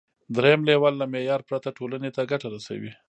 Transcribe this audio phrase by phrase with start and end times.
[0.35, 2.91] دریم لیول له معیار پرته ټولنې ته ګټه رسوي.